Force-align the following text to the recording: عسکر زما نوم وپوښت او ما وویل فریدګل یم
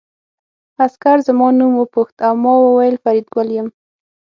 عسکر 0.83 1.17
زما 1.27 1.47
نوم 1.59 1.73
وپوښت 1.77 2.15
او 2.27 2.33
ما 2.43 2.53
وویل 2.59 2.95
فریدګل 3.03 3.47
یم 3.57 3.67